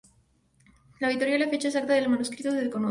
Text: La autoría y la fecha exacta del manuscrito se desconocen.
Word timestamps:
La 0.99 1.09
autoría 1.09 1.35
y 1.35 1.37
la 1.37 1.47
fecha 1.47 1.67
exacta 1.67 1.93
del 1.93 2.09
manuscrito 2.09 2.49
se 2.49 2.57
desconocen. 2.57 2.79